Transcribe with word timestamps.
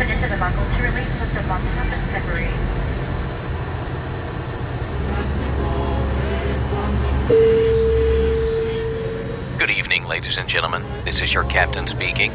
into 0.00 0.28
the 0.28 0.36
buckle 0.36 0.62
to 0.62 0.82
release 0.82 1.08
with 1.20 1.32
the 1.32 1.40
up 1.50 1.60
and 1.62 2.02
separate. 2.10 2.52
Good 9.58 9.70
evening, 9.70 10.06
ladies 10.06 10.36
and 10.36 10.46
gentlemen. 10.46 10.84
This 11.06 11.22
is 11.22 11.32
your 11.32 11.44
captain 11.44 11.86
speaking. 11.86 12.30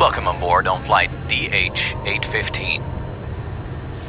Welcome 0.00 0.26
aboard 0.26 0.66
on 0.66 0.82
flight 0.82 1.10
DH 1.28 1.94
815. 2.06 2.82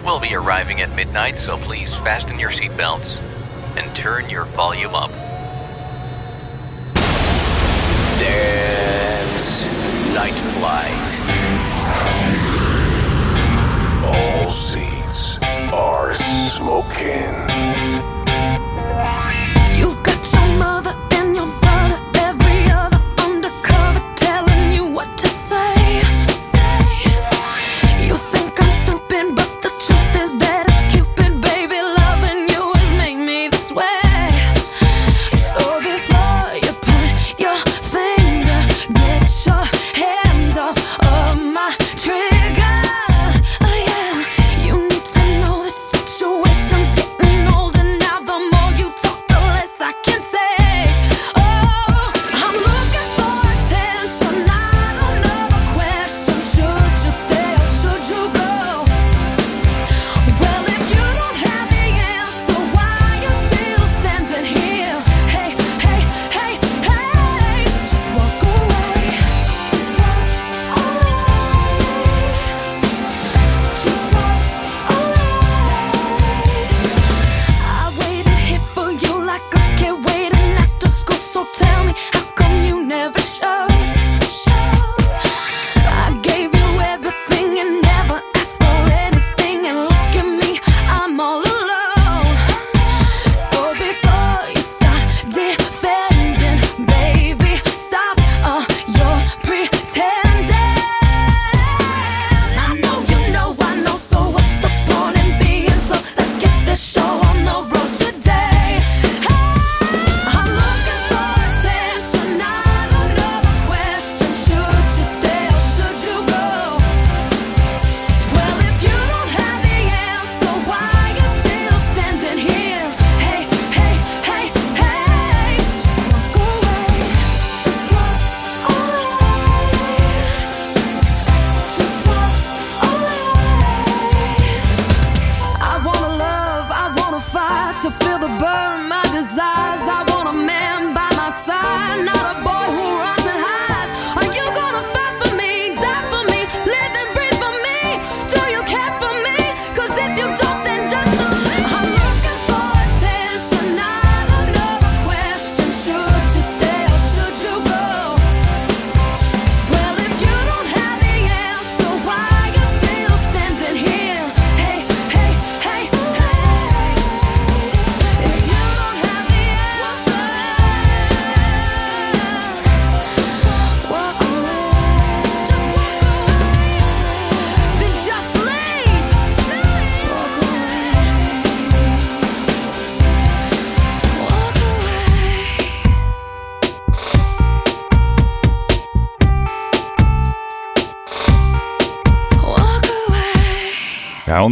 We'll 0.04 0.20
be 0.20 0.34
arriving 0.34 0.82
at 0.82 0.94
midnight, 0.96 1.38
so 1.38 1.58
please 1.60 1.96
fasten 1.96 2.40
your 2.40 2.50
seatbelts 2.50 3.22
and 3.78 3.96
turn 3.96 4.28
your 4.32 4.46
volume 4.46 4.96
up. 4.96 5.12
Dance 8.18 9.68
Night 10.16 10.40
Flight. 10.40 11.23
All 14.06 14.50
seats 14.50 15.40
are 15.72 16.14
smoking. 16.14 18.13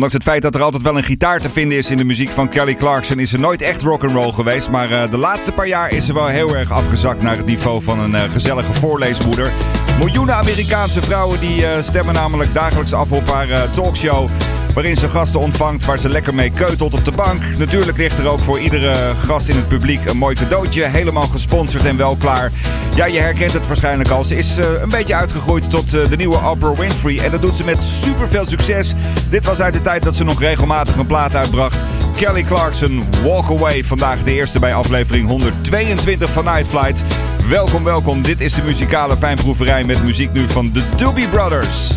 Ondanks 0.03 0.25
het 0.25 0.33
feit 0.33 0.41
dat 0.41 0.55
er 0.55 0.65
altijd 0.65 0.83
wel 0.83 0.97
een 0.97 1.03
gitaar 1.03 1.39
te 1.39 1.49
vinden 1.49 1.77
is 1.77 1.89
in 1.89 1.97
de 1.97 2.05
muziek 2.05 2.31
van 2.31 2.49
Kelly 2.49 2.75
Clarkson, 2.75 3.19
is 3.19 3.29
ze 3.29 3.39
nooit 3.39 3.61
echt 3.61 3.81
rock'n'roll 3.81 4.31
geweest. 4.31 4.69
Maar 4.69 4.91
eh, 4.91 5.09
de 5.09 5.17
laatste 5.17 5.51
paar 5.51 5.67
jaar 5.67 5.91
is 5.91 6.05
ze 6.05 6.13
wel 6.13 6.27
heel 6.27 6.55
erg 6.55 6.71
afgezakt 6.71 7.21
naar 7.21 7.37
het 7.37 7.45
niveau 7.45 7.83
van 7.83 7.99
een 7.99 8.15
eh, 8.15 8.31
gezellige 8.31 8.73
voorleesmoeder. 8.73 9.51
Miljoenen 9.99 10.35
Amerikaanse 10.35 11.01
vrouwen 11.01 11.39
die 11.39 11.65
eh, 11.65 11.81
stemmen 11.81 12.13
namelijk 12.13 12.53
dagelijks 12.53 12.93
af 12.93 13.11
op 13.11 13.29
haar 13.29 13.69
talkshow. 13.69 14.29
Waarin 14.73 14.95
ze 14.95 15.09
gasten 15.09 15.39
ontvangt 15.39 15.85
waar 15.85 15.99
ze 15.99 16.09
lekker 16.09 16.35
mee 16.35 16.49
keutelt 16.49 16.93
op 16.93 17.05
de 17.05 17.11
bank. 17.11 17.43
Natuurlijk 17.57 17.97
ligt 17.97 18.17
er 18.17 18.27
ook 18.27 18.39
voor 18.39 18.59
iedere 18.59 19.15
gast 19.17 19.49
in 19.49 19.55
het 19.55 19.67
publiek 19.67 20.05
een 20.05 20.17
mooi 20.17 20.35
cadeautje. 20.35 20.83
Helemaal 20.83 21.27
gesponsord 21.27 21.85
en 21.85 21.97
wel 21.97 22.15
klaar. 22.15 22.51
Ja, 22.95 23.05
je 23.05 23.19
herkent 23.19 23.53
het 23.53 23.67
waarschijnlijk 23.67 24.09
al. 24.09 24.23
Ze 24.23 24.35
is 24.35 24.57
eh, 24.57 24.65
een 24.81 24.89
beetje 24.89 25.15
uitgegroeid 25.15 25.69
tot 25.69 25.93
eh, 25.93 26.09
de 26.09 26.15
nieuwe 26.15 26.37
Oprah 26.49 26.77
Winfrey. 26.77 27.19
En 27.19 27.31
dat 27.31 27.41
doet 27.41 27.55
ze 27.55 27.63
met 27.63 27.83
superveel 27.83 28.45
succes. 28.47 28.93
Dit 29.29 29.45
was 29.45 29.59
uit 29.59 29.73
de 29.73 29.81
tijd 29.81 30.03
dat 30.03 30.15
ze 30.15 30.23
nog 30.23 30.39
regelmatig 30.39 30.95
een 30.95 31.05
plaat 31.05 31.35
uitbracht. 31.35 31.83
Kelly 32.15 32.43
Clarkson, 32.43 33.03
Walk 33.23 33.49
Away. 33.49 33.83
Vandaag 33.83 34.23
de 34.23 34.33
eerste 34.33 34.59
bij 34.59 34.75
aflevering 34.75 35.27
122 35.27 36.31
van 36.31 36.43
Night 36.43 36.67
Flight. 36.67 37.03
Welkom, 37.49 37.83
welkom. 37.83 38.21
Dit 38.21 38.41
is 38.41 38.53
de 38.53 38.63
muzikale 38.63 39.17
fijnproeverij 39.17 39.83
met 39.83 40.03
muziek 40.03 40.33
nu 40.33 40.49
van 40.49 40.71
de 40.71 40.83
Doobie 40.95 41.27
Brothers. 41.27 41.93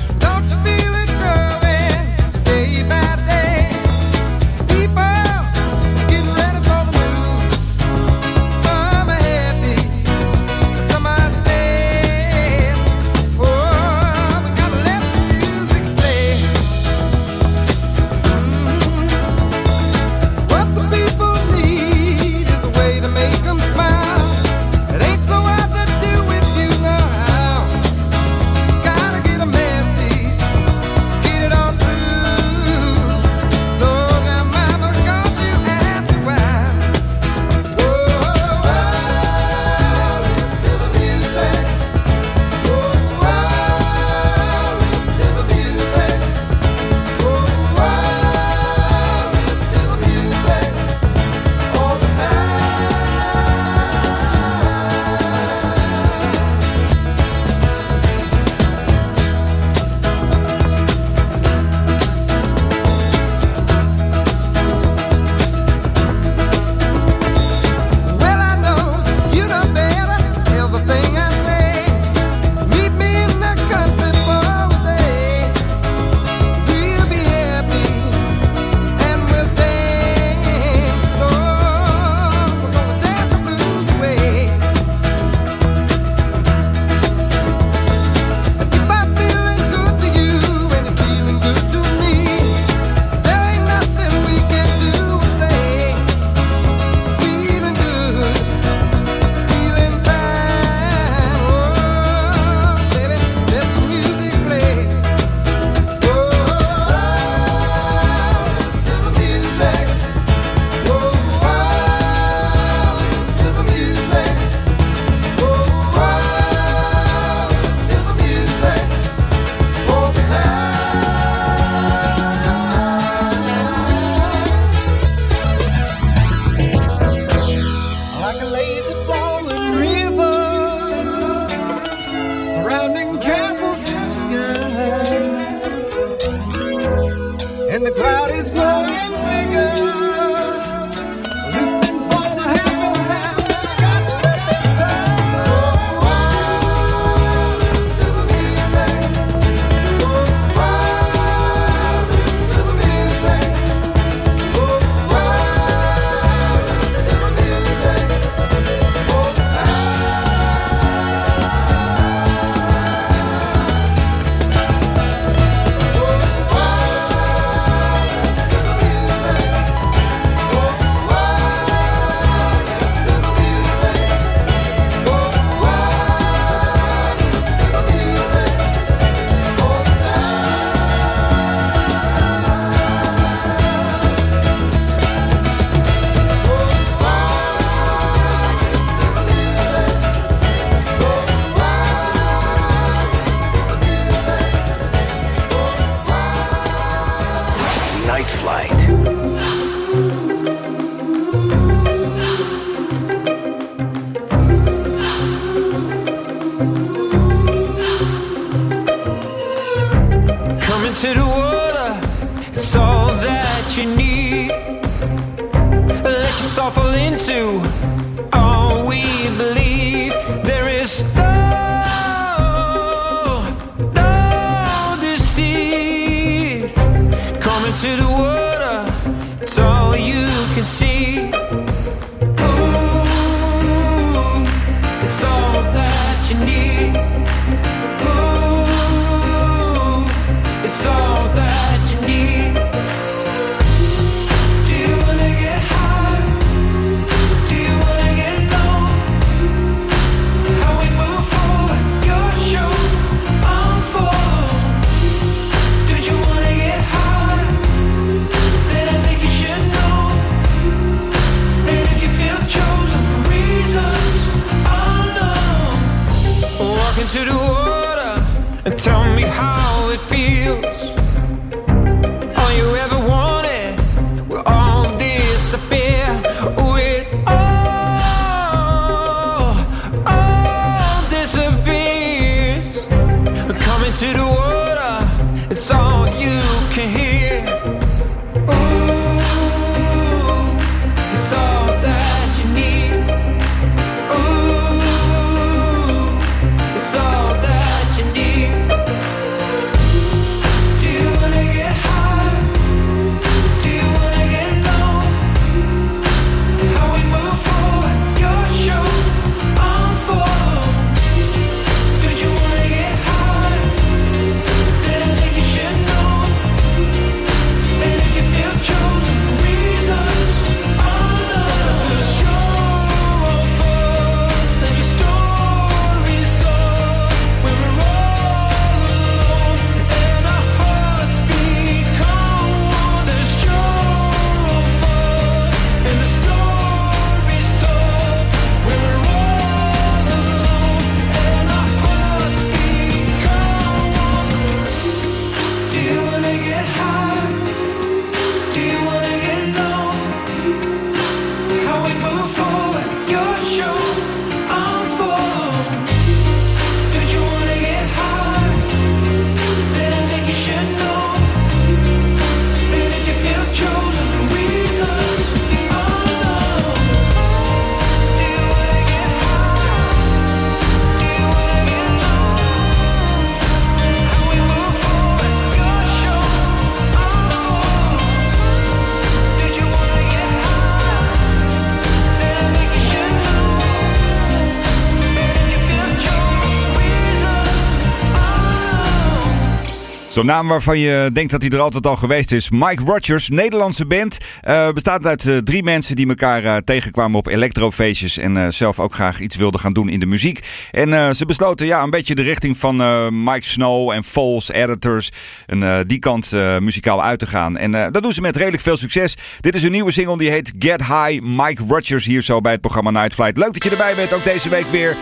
Zo'n 390.14 390.26
naam 390.26 390.48
waarvan 390.48 390.78
je 390.78 391.10
denkt 391.12 391.30
dat 391.30 391.42
hij 391.42 391.50
er 391.50 391.60
altijd 391.60 391.86
al 391.86 391.96
geweest 391.96 392.32
is. 392.32 392.50
Mike 392.50 392.82
Rogers, 392.84 393.28
Nederlandse 393.28 393.86
band. 393.86 394.18
Eh, 394.40 394.72
bestaat 394.72 395.06
uit 395.06 395.26
eh, 395.26 395.36
drie 395.36 395.62
mensen 395.62 395.96
die 395.96 396.08
elkaar 396.08 396.44
eh, 396.44 396.56
tegenkwamen 396.56 397.18
op 397.18 397.26
electrofeestjes 397.26 398.18
En 398.18 398.52
zelf 398.52 398.80
ook 398.80 398.94
graag 398.94 399.20
iets 399.20 399.36
wilden 399.36 399.60
gaan 399.60 399.72
doen 399.72 399.88
in 399.88 400.00
de 400.00 400.06
muziek. 400.06 400.40
En 400.70 401.16
ze 401.16 401.26
besloten 401.26 401.66
ja, 401.66 401.82
een 401.82 401.90
beetje 401.90 402.14
de 402.14 402.22
richting 402.22 402.58
van 402.58 402.76
Mike 403.24 403.44
Snow 403.44 403.90
en 403.90 404.04
Falls, 404.04 404.50
Editors. 404.50 405.10
En 405.46 405.86
die 405.86 405.98
kant 405.98 406.32
muzikaal 406.60 407.02
uit 407.02 407.18
te 407.18 407.26
gaan. 407.26 407.56
En 407.56 407.70
dat 407.70 408.02
doen 408.02 408.12
ze 408.12 408.20
met 408.20 408.36
redelijk 408.36 408.62
veel 408.62 408.76
succes. 408.76 409.16
Dit 409.40 409.54
is 409.54 409.62
een 409.62 409.72
nieuwe 409.72 409.92
single 409.92 410.18
die 410.18 410.30
heet 410.30 410.52
Get 410.58 410.80
High. 410.80 411.20
Mike 411.22 411.62
Rogers 411.68 412.04
hier 412.04 412.22
zo 412.22 412.40
bij 412.40 412.52
het 412.52 412.60
programma 412.60 412.90
Night 412.90 413.14
Flight. 413.14 413.36
Leuk 413.36 413.52
dat 413.52 413.64
je 413.64 413.70
erbij 413.70 413.94
bent, 413.94 414.12
ook 414.12 414.24
deze 414.24 414.48
week 414.48 414.66
weer. 414.66 414.96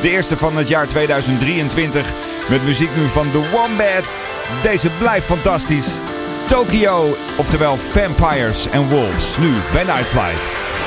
De 0.00 0.10
eerste 0.10 0.36
van 0.36 0.56
het 0.56 0.68
jaar 0.68 0.88
2023. 0.88 2.12
Met 2.48 2.64
muziek 2.64 2.96
nu 2.96 3.06
van 3.06 3.30
The 3.30 3.50
Wombats. 3.52 4.42
Deze 4.62 4.90
blijft 4.90 5.26
fantastisch. 5.26 6.00
Tokyo, 6.46 7.16
oftewel 7.36 7.76
Vampires 7.76 8.70
and 8.70 8.90
Wolves. 8.90 9.38
Nu 9.38 9.52
bij 9.72 9.84
Nightflight. 9.84 10.85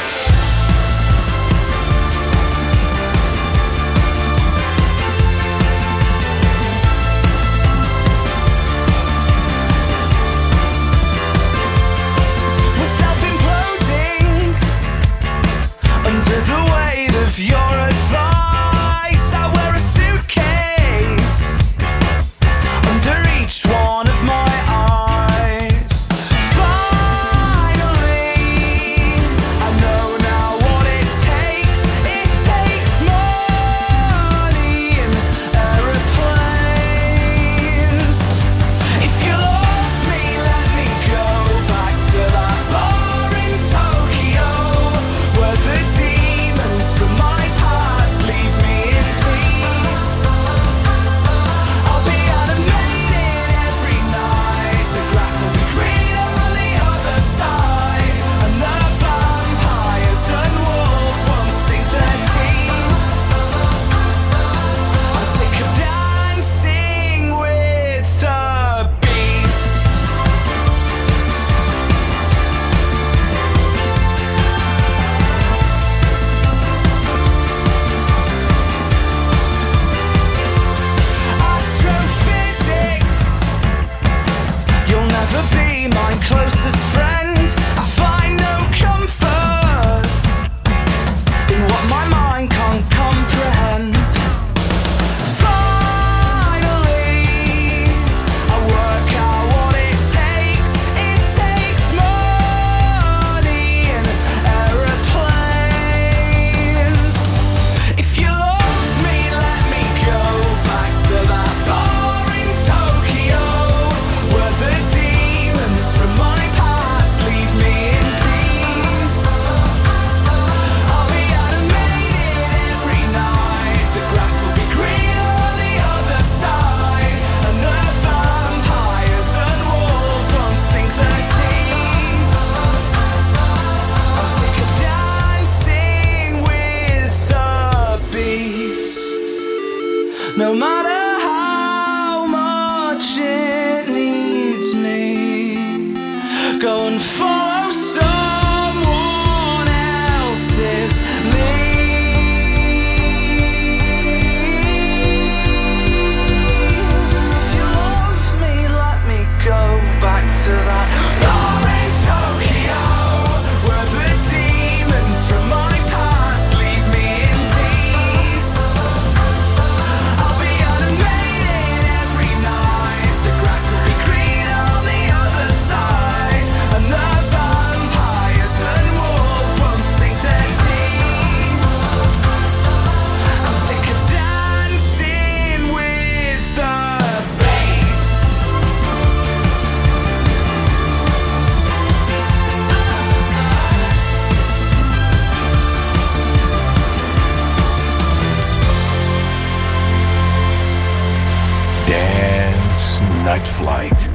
flight. 203.47 204.09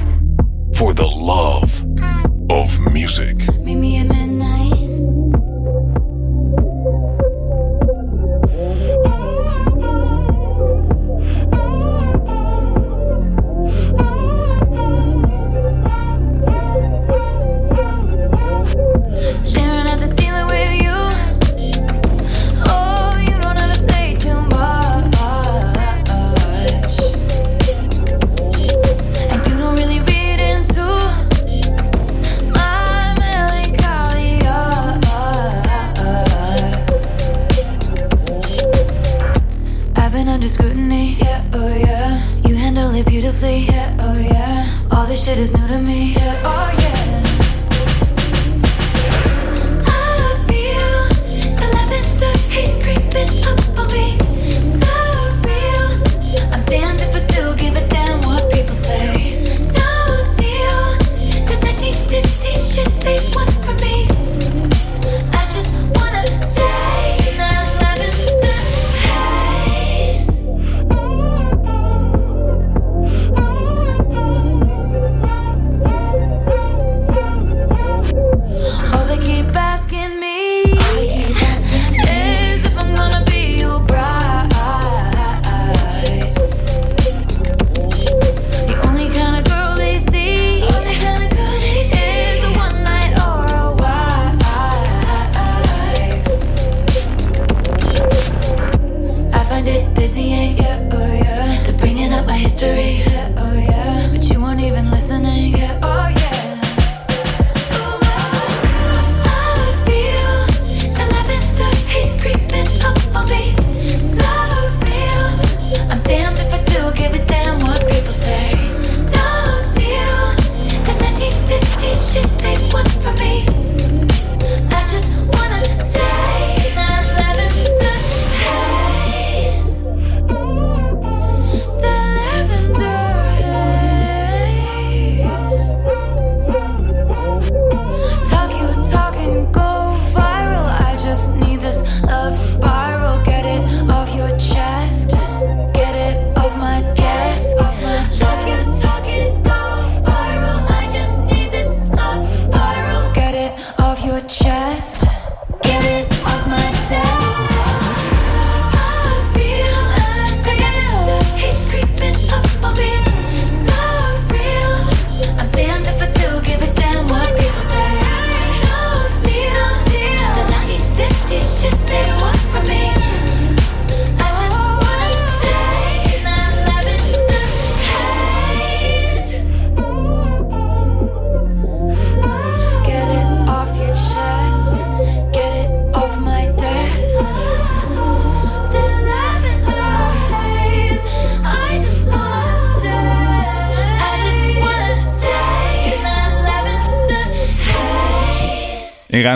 For 0.75 0.93
the 0.93 1.07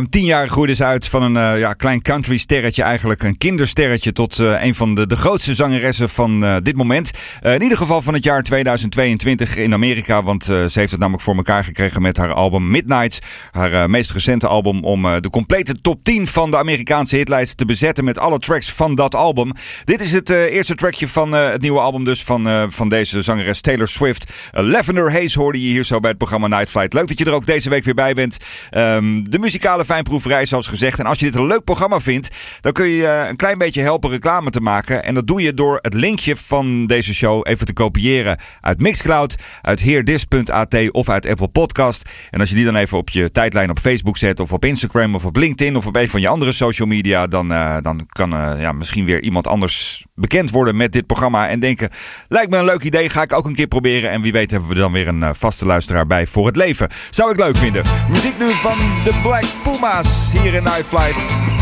Tien 0.07 0.25
jaar 0.25 0.49
groeide 0.49 0.75
ze 0.75 0.85
uit 0.85 1.07
van 1.07 1.23
een 1.23 1.37
eh, 1.37 1.59
ja, 1.59 1.73
klein 1.73 2.01
country 2.01 2.37
sterretje, 2.37 2.83
eigenlijk 2.83 3.23
een 3.23 3.37
kindersterretje, 3.37 4.11
tot 4.11 4.37
uh, 4.37 4.63
een 4.63 4.75
van 4.75 4.95
de, 4.95 5.07
de 5.07 5.15
grootste 5.15 5.53
zangeressen 5.53 6.09
van 6.09 6.43
eh, 6.43 6.57
dit 6.57 6.75
moment. 6.75 7.11
in 7.41 7.61
ieder 7.61 7.77
geval 7.77 8.01
van 8.01 8.13
het 8.13 8.23
jaar 8.23 8.43
2022 8.43 9.55
in 9.55 9.73
Amerika, 9.73 10.23
want 10.23 10.43
ze 10.43 10.71
heeft 10.73 10.91
het 10.91 10.99
namelijk 10.99 11.23
voor 11.23 11.35
elkaar 11.35 11.63
gekregen 11.63 12.01
met 12.01 12.17
haar 12.17 12.33
album 12.33 12.71
Midnights, 12.71 13.19
haar 13.51 13.89
meest 13.89 14.11
recente 14.11 14.47
album, 14.47 14.83
om 14.83 15.21
de 15.21 15.29
complete 15.29 15.73
top 15.73 16.03
10 16.03 16.27
van 16.27 16.51
de 16.51 16.57
Amerikaanse 16.57 17.15
hitlijst 17.15 17.57
te 17.57 17.65
bezetten 17.65 18.03
met 18.03 18.19
alle 18.19 18.39
tracks 18.39 18.71
van 18.71 18.95
dat 18.95 19.15
album. 19.15 19.51
Dit 19.83 20.01
is 20.01 20.11
het 20.11 20.29
eerste 20.29 20.75
trackje 20.75 21.07
van 21.07 21.31
het 21.31 21.61
nieuwe 21.61 21.79
album 21.79 22.03
dus 22.03 22.23
van, 22.23 22.71
van 22.71 22.89
deze 22.89 23.21
zangeres 23.21 23.61
Taylor 23.61 23.87
Swift. 23.87 24.33
Lavender 24.51 25.11
Haze 25.11 25.39
hoorde 25.39 25.61
je 25.61 25.67
hier 25.67 25.83
zo 25.83 25.99
bij 25.99 26.09
het 26.09 26.19
programma 26.19 26.47
Night 26.47 26.69
Flight. 26.69 26.93
Leuk 26.93 27.07
dat 27.07 27.19
je 27.19 27.25
er 27.25 27.33
ook 27.33 27.45
deze 27.45 27.69
week 27.69 27.83
weer 27.83 27.93
bij 27.93 28.13
bent. 28.13 28.37
Ehm, 28.69 29.23
de 29.23 29.39
muzikale 29.39 29.85
fijnproeverij, 29.89 30.45
zoals 30.45 30.67
gezegd. 30.67 30.99
En 30.99 31.05
als 31.05 31.19
je 31.19 31.25
dit 31.25 31.35
een 31.35 31.47
leuk 31.47 31.63
programma 31.63 31.99
vindt, 31.99 32.27
dan 32.61 32.71
kun 32.71 32.87
je 32.87 33.07
eh, 33.07 33.27
een 33.29 33.35
klein 33.35 33.57
beetje 33.57 33.81
helpen 33.81 34.09
reclame 34.09 34.49
te 34.49 34.61
maken. 34.61 35.03
En 35.03 35.13
dat 35.13 35.27
doe 35.27 35.41
je 35.41 35.53
door 35.53 35.79
het 35.81 35.93
linkje 35.93 36.35
van 36.35 36.85
deze 36.85 37.13
show 37.13 37.41
even 37.43 37.65
te 37.65 37.73
kopiëren 37.73 38.39
uit 38.61 38.81
Mixcloud, 38.81 39.37
uit 39.61 39.79
heerdis.at 39.79 40.91
of 40.91 41.09
uit 41.09 41.25
Apple 41.25 41.47
Podcast. 41.47 42.09
En 42.29 42.39
als 42.39 42.49
je 42.49 42.55
die 42.55 42.65
dan 42.65 42.75
even 42.75 42.97
op 42.97 43.09
je 43.09 43.31
tijdlijn 43.31 43.69
op 43.69 43.79
Facebook 43.79 44.17
zet, 44.17 44.39
of 44.39 44.53
op 44.53 44.65
Instagram, 44.65 45.15
of 45.15 45.25
op 45.25 45.35
LinkedIn, 45.35 45.75
of 45.75 45.85
op 45.85 45.95
een 45.95 46.09
van 46.09 46.21
je 46.21 46.27
andere 46.27 46.51
social 46.51 46.87
media, 46.87 47.27
dan, 47.27 47.51
eh, 47.51 47.77
dan 47.81 48.05
kan 48.07 48.33
eh, 48.33 48.61
ja, 48.61 48.71
misschien 48.71 49.05
weer 49.05 49.21
iemand 49.21 49.47
anders 49.47 50.05
bekend 50.15 50.51
worden 50.51 50.77
met 50.77 50.91
dit 50.91 51.05
programma. 51.05 51.47
En 51.47 51.59
denken, 51.59 51.89
lijkt 52.27 52.51
me 52.51 52.57
een 52.57 52.65
leuk 52.65 52.83
idee, 52.83 53.09
ga 53.09 53.21
ik 53.21 53.33
ook 53.33 53.45
een 53.45 53.55
keer 53.55 53.67
proberen. 53.67 54.09
En 54.09 54.21
wie 54.21 54.31
weet 54.31 54.51
hebben 54.51 54.69
we 54.69 54.75
dan 54.75 54.91
weer 54.91 55.07
een 55.07 55.35
vaste 55.35 55.65
luisteraar 55.65 56.07
bij 56.07 56.27
voor 56.27 56.45
het 56.45 56.55
leven. 56.55 56.89
Zou 57.09 57.31
ik 57.31 57.37
leuk 57.39 57.57
vinden. 57.57 57.83
Muziek 58.09 58.37
nu 58.39 58.49
van 58.49 58.77
de 59.03 59.19
Black 59.21 59.45
Puma's 59.79 60.33
hier 60.33 60.53
in 60.55 60.65
Night 60.65 60.85
Flight. 60.85 61.15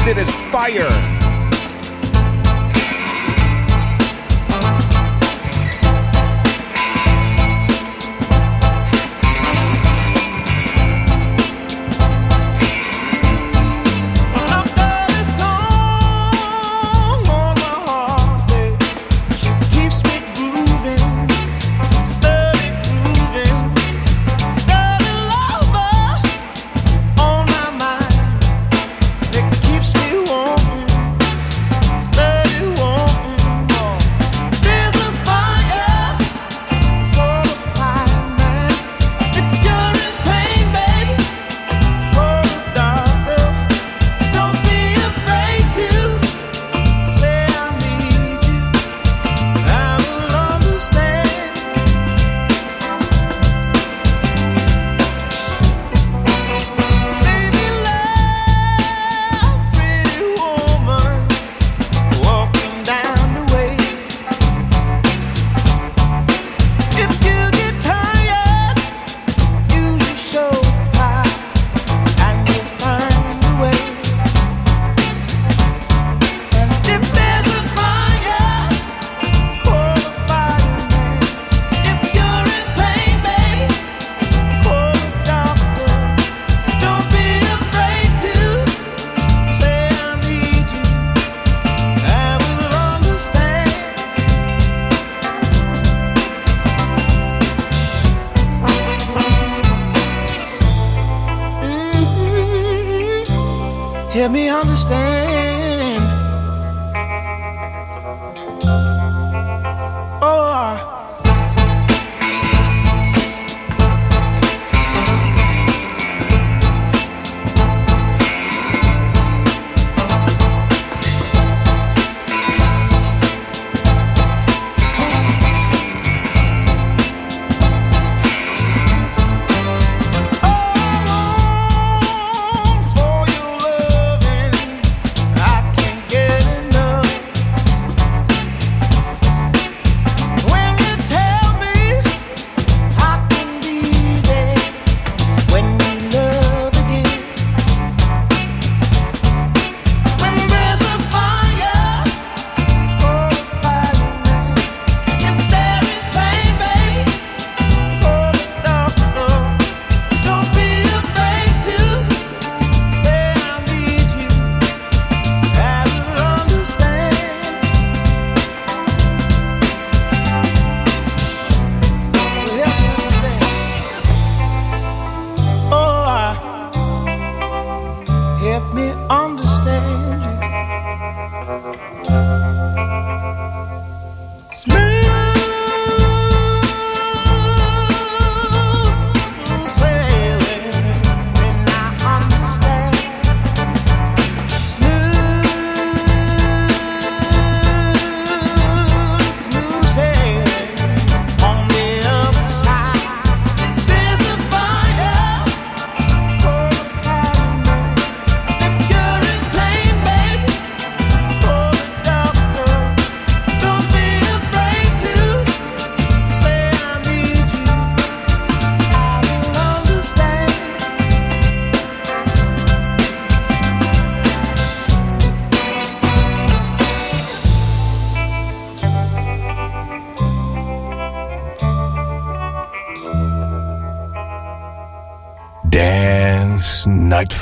Dit 0.04 0.18
is 0.18 0.30
Fire. 0.50 1.17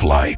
Night 0.06 0.35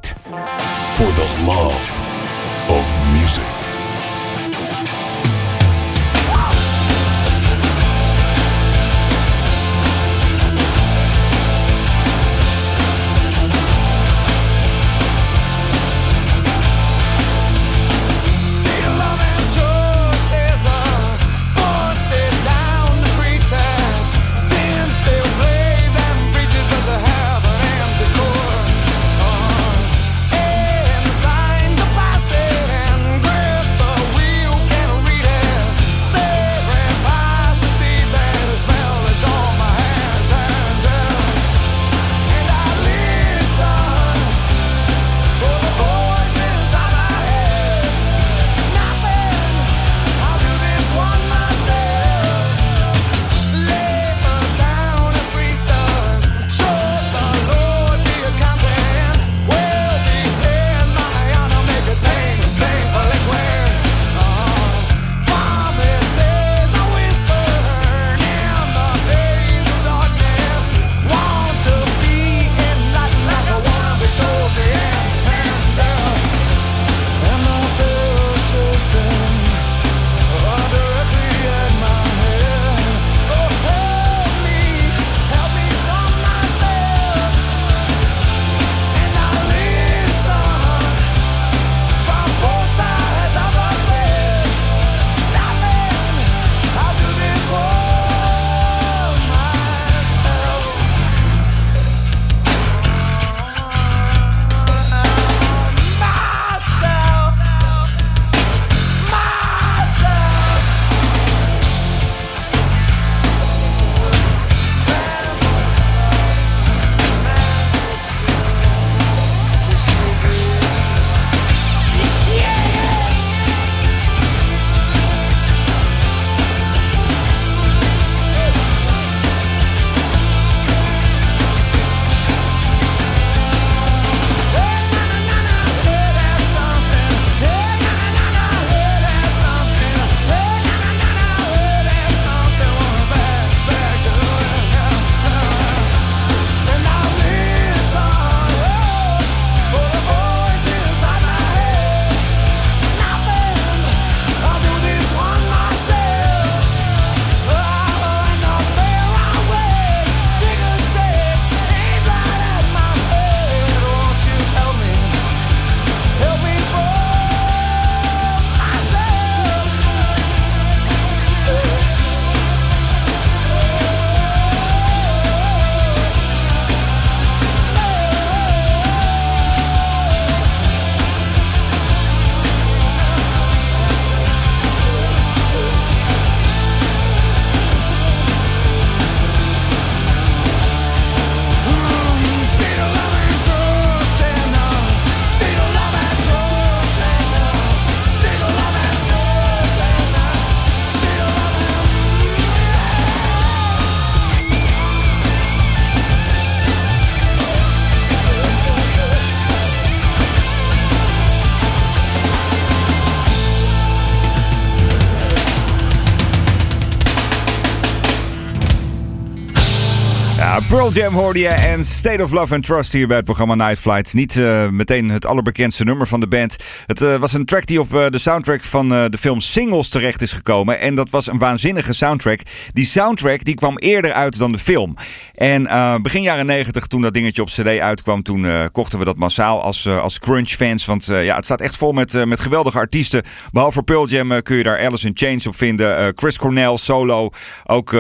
Pearl 220.88 221.00
Jam 221.00 221.14
hoorde 221.14 221.40
je 221.40 221.48
en 221.48 221.86
State 221.86 222.24
of 222.24 222.32
Love 222.32 222.54
and 222.54 222.64
Trust 222.64 222.94
hier 222.94 223.08
bij 223.08 223.16
het 223.16 223.26
programma 223.26 223.56
Night 223.56 223.80
Flight. 223.80 224.14
Niet 224.14 224.38
eh, 224.38 224.70
meteen 224.70 225.10
het 225.10 225.26
allerbekendste 225.26 225.84
nummer 225.84 226.08
van 226.08 226.20
de 226.20 226.28
band. 226.28 226.56
Het 226.86 227.02
eh, 227.02 227.16
was 227.16 227.34
een 227.34 227.46
track 227.46 227.66
die 227.66 227.80
op 227.80 227.94
eh, 227.94 228.06
de 228.10 228.18
soundtrack 228.18 228.64
van 228.64 228.90
de 228.90 229.18
film 229.20 229.42
Singles 229.42 229.90
terecht 229.90 230.22
is 230.22 230.32
gekomen. 230.32 230.80
En 230.80 230.96
dat 230.96 231.10
was 231.10 231.28
een 231.28 231.38
waanzinnige 231.38 231.94
soundtrack. 231.94 232.40
Die 232.74 232.86
soundtrack 232.86 233.44
die 233.44 233.56
kwam 233.56 233.78
eerder 233.78 234.14
uit 234.14 234.38
dan 234.38 234.52
de 234.52 234.58
film. 234.58 234.96
En 235.34 235.64
begin 236.02 236.22
jaren 236.22 236.46
90, 236.46 236.88
toen 236.88 237.02
dat 237.02 237.14
dingetje 237.14 237.42
op 237.42 237.48
cd 237.48 237.80
uitkwam, 237.80 238.24
toen 238.24 238.70
kochten 238.72 239.00
we 239.00 239.06
dat 239.06 239.18
massaal 239.18 239.62
als, 239.62 239.88
als 239.88 240.20
crunch 240.20 240.50
fans. 240.50 240.86
Want 240.86 241.06
ja, 241.06 241.36
het 241.36 241.46
staat 241.46 241.62
echt 241.62 241.78
vol 241.78 241.92
met, 241.92 242.26
met 242.26 242.40
geweldige 242.40 242.78
artiesten. 242.78 243.24
Behalve 243.52 243.84
Pearl 243.84 244.08
Jam 244.08 244.42
kun 244.42 244.58
je 244.58 244.64
daar 244.64 244.86
Alice 244.86 245.08
in 245.08 245.12
Chains 245.14 245.48
op 245.48 245.56
vinden. 245.56 246.14
Chris 246.16 246.38
Cornell, 246.38 246.78
solo. 246.78 247.30
Ook 247.64 247.96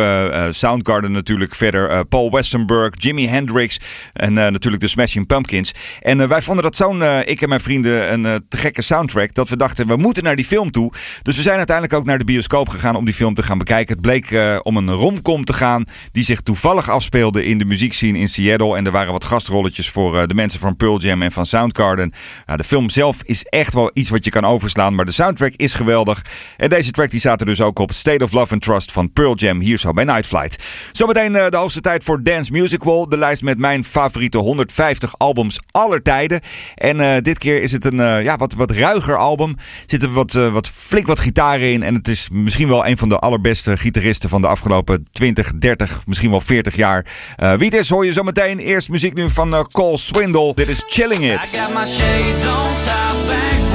Soundgarden 0.51 1.11
natuurlijk 1.11 1.55
verder. 1.55 2.05
Paul 2.05 2.31
Westenberg, 2.31 2.76
Jimi 2.97 3.27
Hendrix 3.27 3.79
en 4.13 4.37
eh, 4.37 4.51
natuurlijk 4.51 4.83
de 4.83 4.87
Smashing 4.87 5.27
Pumpkins. 5.27 5.71
En 6.01 6.21
eh, 6.21 6.27
wij 6.27 6.41
vonden 6.41 6.63
dat 6.63 6.75
zo'n, 6.75 7.03
eh, 7.03 7.19
ik 7.25 7.41
en 7.41 7.49
mijn 7.49 7.61
vrienden, 7.61 8.13
een 8.13 8.45
te 8.49 8.57
gekke 8.57 8.81
soundtrack. 8.81 9.33
Dat 9.33 9.49
we 9.49 9.57
dachten, 9.57 9.87
we 9.87 9.95
moeten 9.95 10.23
naar 10.23 10.35
die 10.35 10.45
film 10.45 10.71
toe. 10.71 10.91
Dus 11.21 11.35
we 11.35 11.41
zijn 11.41 11.57
uiteindelijk 11.57 11.97
ook 11.97 12.05
naar 12.05 12.17
de 12.17 12.25
bioscoop 12.25 12.69
gegaan 12.69 12.95
om 12.95 13.05
die 13.05 13.13
film 13.13 13.33
te 13.33 13.43
gaan 13.43 13.57
bekijken. 13.57 13.93
Het 13.93 14.01
bleek 14.01 14.59
om 14.61 14.77
een 14.77 14.91
romcom 14.91 15.43
te 15.43 15.53
gaan 15.53 15.85
die 16.11 16.23
zich 16.23 16.41
toevallig 16.41 16.89
afspeelde 16.89 17.45
in 17.45 17.57
de 17.57 17.65
muziekscene 17.65 18.17
in 18.17 18.29
Seattle. 18.29 18.77
En 18.77 18.85
er 18.85 18.91
waren 18.91 19.11
wat 19.11 19.25
gastrolletjes 19.25 19.89
voor 19.89 20.27
de 20.27 20.33
mensen 20.33 20.59
van 20.59 20.75
Pearl 20.75 20.99
Jam 20.99 21.21
en 21.21 21.31
van 21.31 21.45
Soundgarden. 21.45 22.13
Nou, 22.45 22.57
de 22.57 22.63
film 22.63 22.89
zelf 22.89 23.17
is 23.23 23.43
echt 23.43 23.73
wel 23.73 23.91
iets 23.93 24.09
wat 24.09 24.25
je 24.25 24.31
kan 24.31 24.45
overslaan, 24.45 24.95
maar 24.95 25.05
de 25.05 25.11
soundtrack 25.11 25.53
is 25.55 25.73
geweldig. 25.73 26.21
En 26.57 26.69
deze 26.69 26.91
track 26.91 27.09
die 27.09 27.21
er 27.29 27.45
dus 27.45 27.61
ook 27.61 27.79
op 27.79 27.91
State 27.91 28.23
of 28.23 28.31
Love 28.31 28.53
and 28.53 28.61
Trust 28.61 28.91
van 28.91 29.13
Pearl 29.13 29.35
Jam 29.35 29.59
hier 29.59 29.77
zo 29.77 29.91
bij 29.91 30.03
Night 30.03 30.25
Flight. 30.25 30.63
Zometeen 30.91 31.31
de 31.31 31.57
hoogste 31.57 31.81
tijd 31.81 32.03
voor 32.03 32.23
Dance 32.23 32.51
Music 32.51 32.66
Wall. 32.83 33.05
De 33.07 33.17
lijst 33.17 33.43
met 33.43 33.57
mijn 33.57 33.83
favoriete 33.83 34.37
150 34.37 35.17
albums 35.17 35.59
aller 35.71 36.01
tijden. 36.01 36.41
En 36.75 36.99
eh, 36.99 37.21
dit 37.21 37.37
keer 37.37 37.61
is 37.61 37.71
het 37.71 37.85
een 37.85 37.99
eh, 37.99 38.23
ja, 38.23 38.37
wat, 38.37 38.53
wat 38.53 38.71
ruiger 38.71 39.17
album. 39.17 39.49
Er 39.49 39.83
zitten 39.85 40.13
wat, 40.13 40.35
eh, 40.35 40.51
wat 40.51 40.69
flink 40.69 41.07
wat 41.07 41.19
gitaren 41.19 41.71
in. 41.71 41.83
En 41.83 41.93
het 41.93 42.07
is 42.07 42.29
misschien 42.31 42.67
wel 42.67 42.85
een 42.85 42.97
van 42.97 43.09
de 43.09 43.19
allerbeste 43.19 43.77
gitaristen 43.77 44.29
van 44.29 44.41
de 44.41 44.47
afgelopen 44.47 45.05
20, 45.11 45.51
30, 45.55 46.03
misschien 46.05 46.29
wel 46.29 46.41
40 46.41 46.75
jaar. 46.75 47.05
Wie 47.35 47.65
het 47.65 47.73
is 47.73 47.89
hoor 47.89 48.05
je 48.05 48.13
zometeen. 48.13 48.59
Eerst 48.59 48.89
muziek 48.89 49.13
nu 49.13 49.29
van 49.29 49.67
Cole 49.71 49.97
Swindle. 49.97 50.53
Dit 50.53 50.67
is 50.67 50.83
Chilling 50.87 51.23
I 51.23 51.31
It. 51.31 51.39
got 51.39 51.73
my 51.73 51.85
shades 51.87 52.45
on, 52.47 52.73
top 52.85 53.66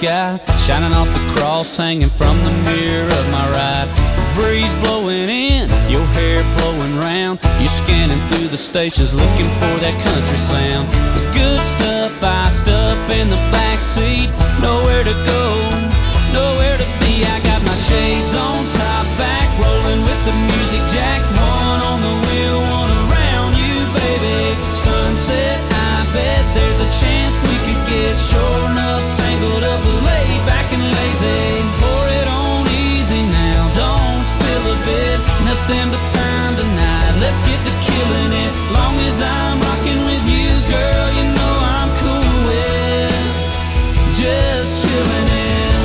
sky, 0.00 0.40
shining 0.64 0.92
off 0.96 1.08
the 1.12 1.24
cross 1.36 1.76
hanging 1.76 2.08
from 2.16 2.36
the 2.40 2.54
mirror 2.64 3.04
of 3.04 3.24
my 3.36 3.44
ride. 3.52 3.88
Breeze 4.34 4.72
blowing 4.80 5.28
in, 5.28 5.68
your 5.92 6.06
hair 6.16 6.40
blowing 6.56 6.96
round. 7.04 7.38
You're 7.60 7.68
scanning 7.68 8.20
through 8.28 8.48
the 8.48 8.56
stations 8.56 9.12
looking 9.12 9.50
for 9.60 9.74
that 9.84 9.96
country 10.00 10.40
sound. 10.40 10.88
The 11.16 11.24
good 11.36 11.60
stuff 11.76 12.16
iced 12.24 12.68
up 12.68 12.96
in 13.12 13.28
the 13.28 13.40
back 13.52 13.76
seat. 13.76 14.32
Nowhere 14.64 15.04
to 15.04 15.16
go, 15.28 15.44
nowhere 16.32 16.80
to 16.80 16.88
be. 17.04 17.20
I 17.20 17.36
got 17.44 17.60
my 17.60 17.76
shades 17.76 18.32
on, 18.32 18.64
top 18.80 19.04
back, 19.20 19.48
rolling 19.60 20.00
with 20.00 20.20
the 20.24 20.36
music 20.48 20.82
jack. 20.96 21.20
One 21.36 21.80
on 21.92 22.00
the 22.00 22.16
wheel, 22.24 22.58
one 22.72 22.92
around 23.04 23.52
you, 23.52 23.76
baby. 24.00 24.56
Sunset, 24.72 25.60
I 25.92 26.08
bet 26.16 26.44
there's 26.56 26.80
a 26.88 26.90
chance 27.04 27.36
we 27.52 27.56
could 27.68 27.82
get 27.92 28.16
sure 28.16 28.69
killing 38.00 38.32
it. 38.44 38.52
Long 38.72 38.96
as 39.08 39.18
I'm 39.20 39.56
rocking 39.60 40.02
with 40.08 40.24
you, 40.34 40.48
girl, 40.72 41.06
you 41.18 41.24
know 41.36 41.54
I'm 41.76 41.90
cool 42.00 42.34
with 42.48 43.24
just 44.16 44.68
chilling 44.82 45.28
it. 45.28 45.76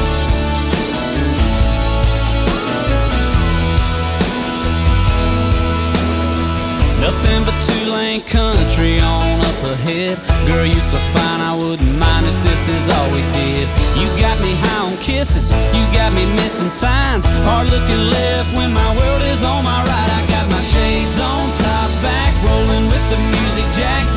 Nothing 7.06 7.42
but 7.48 7.58
two 7.68 7.84
lane 7.92 8.24
country 8.40 9.00
on 9.00 9.40
up 9.50 9.60
ahead. 9.76 10.18
Girl, 10.48 10.66
you 10.66 10.82
so 10.92 11.00
fine, 11.14 11.42
I 11.52 11.54
wouldn't 11.60 11.96
mind 12.00 12.26
if 12.32 12.38
this 12.48 12.64
is 12.76 12.86
all 12.96 13.10
we 13.12 13.24
did. 13.40 13.66
You 14.00 14.08
got 14.24 14.38
me 14.40 14.54
high 14.64 14.75
on 14.96 15.02
kisses, 15.02 15.50
you 15.52 15.84
got 15.94 16.14
me 16.14 16.26
missing 16.36 16.70
signs. 16.70 17.26
Hard 17.44 17.70
looking 17.70 18.10
left 18.10 18.56
when 18.56 18.74
my 18.74 18.96
world 18.96 19.22
is 19.24 19.44
on 19.44 19.64
my 19.64 19.82
right. 19.84 20.10
I 20.10 20.26
got 20.28 20.50
my 20.52 20.62
shades 20.62 21.20
on, 21.20 21.50
top 21.58 21.90
back, 22.02 22.34
rolling 22.44 22.86
with 22.88 23.06
the 23.10 23.18
music 23.18 23.66
jack. 23.74 24.15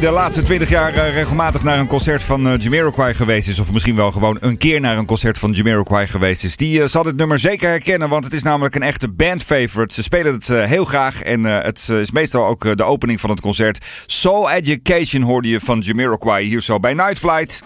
De 0.00 0.10
laatste 0.10 0.42
20 0.42 0.68
jaar 0.68 0.94
eh, 0.94 1.14
regelmatig 1.14 1.62
naar 1.62 1.78
een 1.78 1.86
concert 1.86 2.22
van 2.22 2.48
eh, 2.48 2.58
Jamiroquai 2.58 3.14
geweest 3.14 3.48
is, 3.48 3.58
of 3.58 3.72
misschien 3.72 3.96
wel 3.96 4.12
gewoon 4.12 4.36
een 4.40 4.56
keer 4.56 4.80
naar 4.80 4.96
een 4.96 5.06
concert 5.06 5.38
van 5.38 5.52
Jamiroquai 5.52 6.06
geweest 6.06 6.44
is, 6.44 6.56
die 6.56 6.82
eh, 6.82 6.88
zal 6.88 7.02
dit 7.02 7.16
nummer 7.16 7.38
zeker 7.38 7.68
herkennen, 7.68 8.08
want 8.08 8.24
het 8.24 8.32
is 8.32 8.42
namelijk 8.42 8.74
een 8.74 8.82
echte 8.82 9.08
bandfavorite. 9.08 9.94
Ze 9.94 10.02
spelen 10.02 10.32
het 10.32 10.48
heel 10.48 10.84
graag 10.84 11.22
en 11.22 11.44
het 11.44 11.88
is 11.88 12.10
meestal 12.10 12.46
ook 12.46 12.76
de 12.76 12.84
opening 12.84 13.20
van 13.20 13.30
het 13.30 13.40
concert. 13.40 13.84
Soul 14.06 14.50
Education 14.50 15.22
hoorde 15.22 15.48
je 15.48 15.60
van 15.60 15.78
Jamiroquai 15.78 16.46
hier 16.46 16.60
zo 16.60 16.78
bij 16.78 16.94
Night 16.94 17.18
Flight. 17.18 17.62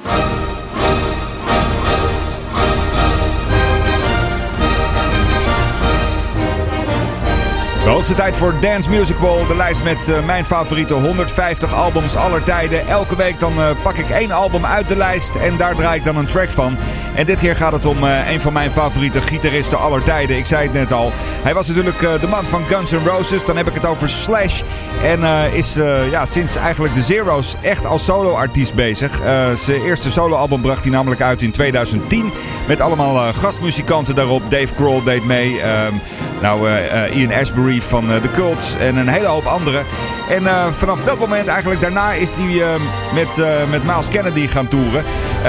De 7.85 7.91
hoogste 7.91 8.15
tijd 8.15 8.37
voor 8.37 8.55
Dance 8.61 8.91
Music 8.91 9.17
Wall. 9.17 9.47
De 9.47 9.57
lijst 9.57 9.83
met 9.83 10.09
eh, 10.09 10.25
mijn 10.25 10.45
favoriete 10.45 10.95
150 10.95 11.75
albums 11.75 12.17
aller 12.17 12.43
tijden. 12.43 12.87
Elke 12.89 13.17
week 13.17 13.41
dan 13.41 13.53
eh, 13.53 13.71
pak 13.83 13.97
ik 13.97 14.11
één 14.11 14.31
album 14.31 14.67
uit 14.67 14.89
de 14.89 14.97
lijst 14.97 15.35
en 15.35 15.57
daar 15.57 15.75
draai 15.75 15.99
ik 15.99 16.05
dan 16.05 16.17
een 16.17 16.27
track 16.27 16.51
van. 16.51 16.77
En 17.15 17.27
dit 17.27 17.39
keer 17.39 17.57
gaat 17.57 17.73
het 17.73 17.87
om 17.87 18.05
eh, 18.05 18.33
een 18.33 18.41
van 18.41 18.53
mijn 18.53 18.71
favoriete 18.71 19.21
gitaristen 19.21 19.79
aller 19.79 20.03
tijden. 20.03 20.37
Ik 20.37 20.47
zei 20.47 20.63
het 20.63 20.73
net 20.73 20.93
al. 20.93 21.13
Hij 21.43 21.55
was 21.55 21.69
natuurlijk 21.69 22.01
de 22.01 22.27
man 22.29 22.47
van 22.47 22.65
Guns 22.67 22.91
N' 22.91 23.07
Roses. 23.07 23.45
Dan 23.45 23.57
heb 23.57 23.69
ik 23.69 23.75
het 23.75 23.87
over 23.87 24.09
Slash. 24.09 24.63
En 25.03 25.53
is 25.53 25.75
ja, 26.11 26.27
sinds 26.27 26.57
eigenlijk 26.57 26.95
de 26.95 27.03
Zero's 27.03 27.55
echt 27.61 27.87
als 27.87 28.05
solo-artiest 28.05 28.75
bezig. 28.75 29.21
Zijn 29.57 29.83
eerste 29.83 30.11
solo-album 30.11 30.61
bracht 30.61 30.85
hij 30.85 30.93
namelijk 30.93 31.21
uit 31.21 31.43
in 31.43 31.51
2010. 31.51 32.33
Met 32.69 32.81
allemaal 32.81 33.33
gastmuzikanten 33.33 34.15
daarop. 34.15 34.51
Dave 34.51 34.75
Grohl 34.75 35.03
deed 35.03 35.25
mee. 35.25 35.61
Ehm, 35.61 35.95
nou, 36.41 36.69
Ian 37.13 37.33
Ashbury 37.33 37.74
van 37.83 38.13
eh, 38.13 38.21
The 38.21 38.31
Cults 38.31 38.77
en 38.77 38.97
een 38.97 39.09
hele 39.09 39.27
hoop 39.27 39.47
anderen. 39.47 39.85
En 40.29 40.47
eh, 40.47 40.67
vanaf 40.73 41.05
dat 41.05 41.19
moment, 41.19 41.49
eigenlijk 41.49 41.81
daarna, 41.81 42.13
is 42.13 42.37
hij 42.37 42.63
eh, 42.63 42.81
met, 43.15 43.39
eh, 43.39 43.65
met 43.71 43.85
Miles 43.85 44.09
Kennedy 44.09 44.49
gaan 44.49 44.69
toeren. 44.69 45.05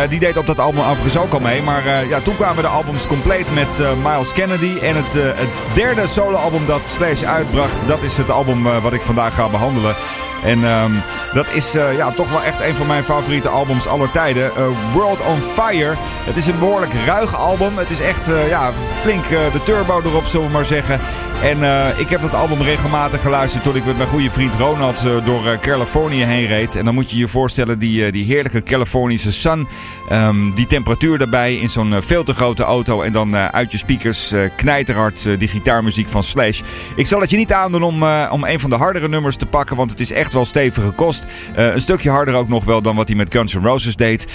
Die 0.10 0.20
deed 0.20 0.38
op 0.38 0.48
dat 0.48 0.60
album 0.60 0.82
overigens 0.82 1.18
ook 1.18 1.34
al 1.34 1.40
mee. 1.40 1.62
Maar 1.62 2.08
ja, 2.08 2.20
toen 2.20 2.36
kwamen 2.36 2.64
de 2.64 2.70
albums 2.70 3.08
compleet 3.08 3.54
met 3.54 3.80
Miles 4.04 4.32
Kennedy. 4.32 4.78
En 4.82 4.96
het, 4.96 5.14
het 5.14 5.50
derde 5.74 6.08
soloalbum 6.08 6.66
dat 6.66 6.88
Slash 6.88 7.24
uitbracht, 7.24 7.88
dat 7.88 8.02
is 8.02 8.18
het 8.18 8.32
album 8.32 8.82
wat 8.82 8.94
ik 8.94 9.02
vandaag 9.02 9.36
ga 9.36 9.50
behandelen. 9.50 9.96
En 10.44 10.66
ehm, 10.66 10.92
dat 11.34 11.48
is 11.54 11.72
ja, 11.72 12.12
toch 12.12 12.30
wel 12.30 12.44
echt 12.44 12.62
een 12.62 12.76
van 12.76 12.88
mijn 12.88 13.04
favoriete 13.04 13.50
albums 13.50 13.88
aller 13.88 14.12
tijden. 14.12 14.52
World 14.94 15.22
on 15.22 15.42
Fire. 15.42 15.96
Het 16.24 16.36
is 16.36 16.48
een 16.48 16.60
behoorlijk 16.60 16.94
ruig 17.06 17.38
album. 17.40 17.78
Het 17.78 17.90
is 17.90 18.02
echt 18.02 18.30
ja, 18.50 18.72
flink 19.00 19.30
de 19.30 19.64
turbo 19.64 20.02
erop, 20.06 20.26
zullen 20.26 20.48
we 20.48 20.54
maar 20.54 20.66
zeggen. 20.66 21.00
En 21.46 21.64
eh, 21.64 22.00
ik 22.00 22.10
heb 22.10 22.22
dat 22.22 22.34
album 22.34 22.62
regelmatig 22.62 23.22
geluisterd 23.22 23.64
toen 23.64 23.76
ik 23.76 23.86
met 23.86 23.98
mijn 23.98 24.10
goede 24.10 24.32
vriend 24.32 24.54
Ronald 24.54 25.06
eh, 25.06 25.26
door 25.26 25.48
eh, 25.48 25.60
Californië 25.60 26.24
heen 26.24 26.48
reed. 26.48 26.76
En 26.76 26.86
dan 26.86 26.94
moet 26.94 27.12
je 27.12 27.18
je 27.18 27.28
voorstellen, 27.28 27.80
die, 27.80 28.12
die 28.12 28.26
heerlijke 28.26 28.64
Californische 28.64 29.32
sun. 29.32 29.68
ehm, 30.10 30.52
die 30.54 30.68
temperatuur 30.68 31.18
daarbij 31.18 31.56
in 31.56 31.70
zo'n 31.70 31.96
veel 32.02 32.24
te 32.24 32.34
grote 32.34 32.64
auto. 32.64 33.02
En 33.02 33.12
dan 33.12 33.36
uit 33.36 33.72
je 33.72 33.78
speakers 33.78 34.34
knijterhard 34.56 35.40
die 35.40 35.48
gitaarmuziek 35.48 36.08
van 36.08 36.24
Slash. 36.24 36.62
Ik 36.96 37.08
zal 37.08 37.22
het 37.22 37.30
je 37.30 37.38
niet 37.38 37.54
aandoen 37.54 37.84
om, 37.84 38.04
om 38.32 38.44
een 38.44 38.60
van 38.60 38.70
de 38.70 38.76
hardere 38.76 39.10
nummers 39.10 39.36
te 39.36 39.46
pakken. 39.46 39.76
Want 39.76 39.92
het 39.92 40.00
is 40.00 40.12
echt 40.12 40.34
wel 40.34 40.46
stevige 40.46 40.92
kost. 40.92 41.26
Een 41.56 41.82
stukje 41.82 42.10
harder 42.10 42.34
ook 42.34 42.48
nog 42.48 42.64
wel 42.64 42.82
dan 42.82 42.96
wat 42.96 43.08
hij 43.08 43.18
met 43.18 43.34
Guns 43.34 43.54
N' 43.54 43.64
Roses 43.64 43.96
deed. 43.96 44.26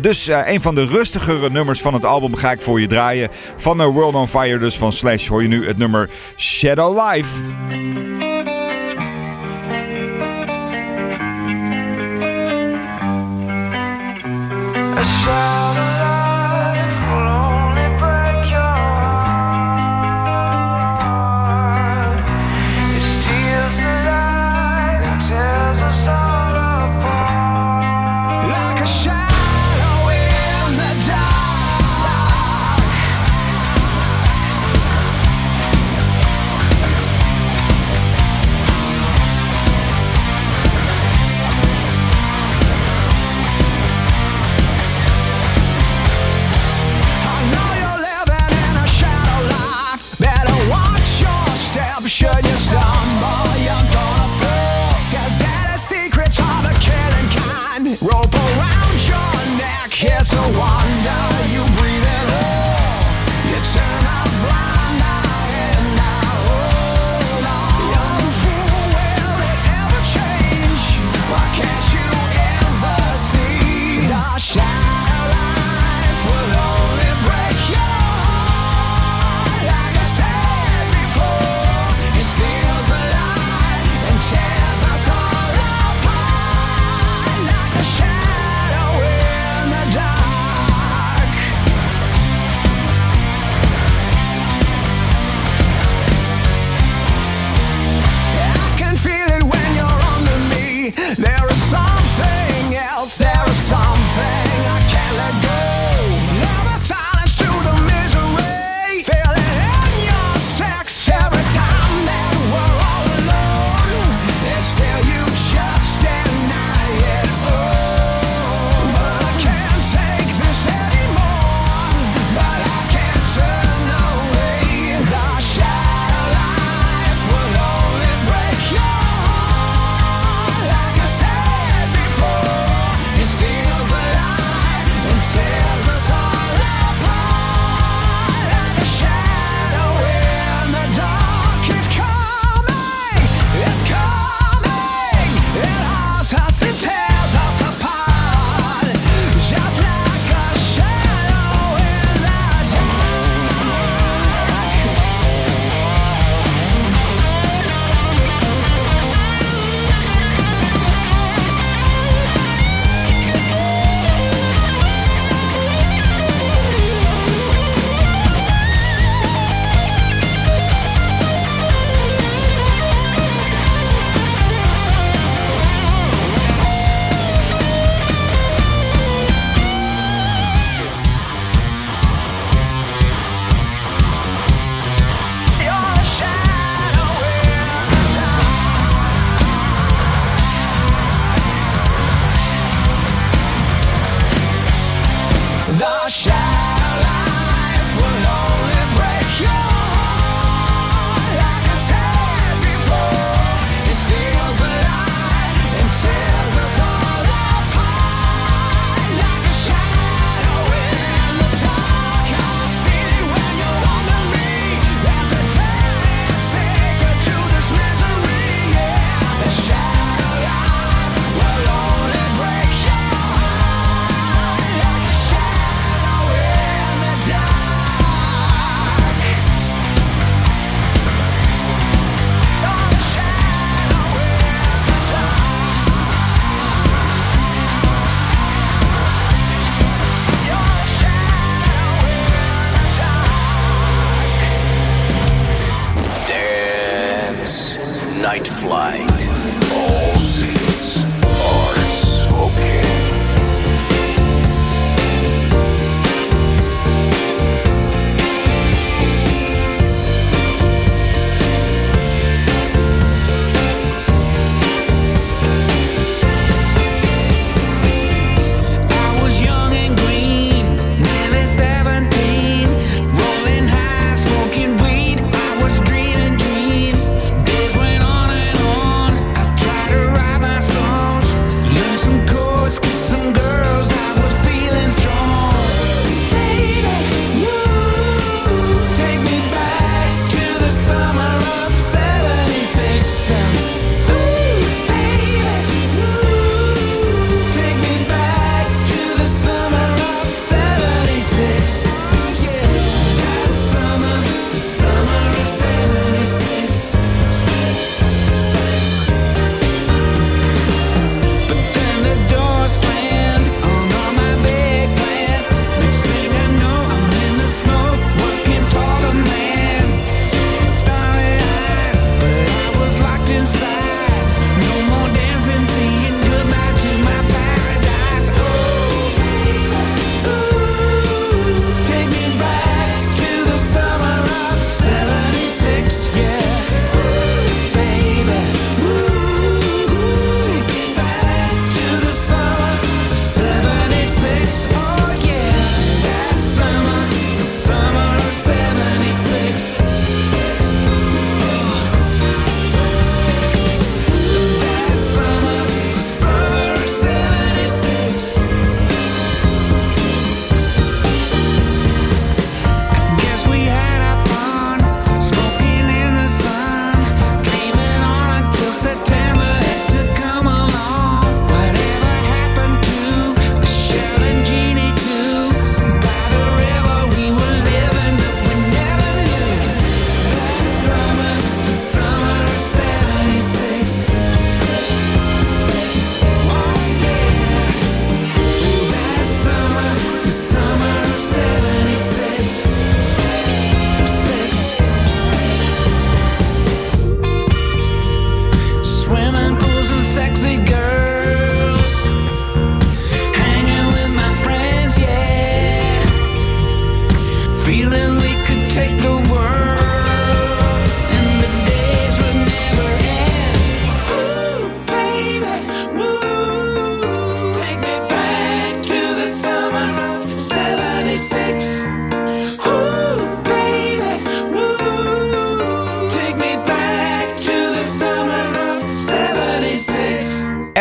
Dus 0.00 0.26
een 0.44 0.60
van 0.60 0.74
de 0.74 0.86
rustigere 0.86 1.50
nummers 1.50 1.80
van 1.80 1.94
het 1.94 2.04
album 2.04 2.36
ga 2.36 2.50
ik 2.50 2.62
voor 2.62 2.80
je 2.80 2.86
draaien. 2.86 3.28
Van 3.56 3.82
World 3.82 4.14
on 4.14 4.28
Fire 4.28 4.58
dus 4.58 4.76
van 4.76 4.92
Slash 4.92 5.28
hoor 5.28 5.42
je 5.42 5.48
nu 5.48 5.66
het 5.66 5.76
nummer 5.76 6.10
Shadow 6.60 6.90
Life. 6.90 7.40